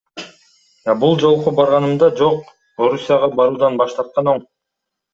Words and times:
А 0.93 0.95
бул 1.03 1.13
жолку 1.25 1.53
барганымда, 1.59 2.11
жок, 2.23 2.51
Орусияга 2.89 3.33
баруудан 3.39 3.81
баш 3.83 3.99
тарткан 4.03 4.37
оң. 4.37 4.47